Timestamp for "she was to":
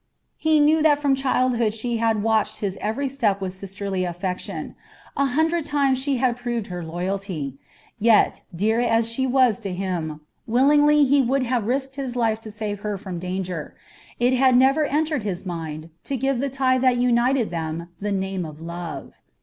9.07-9.71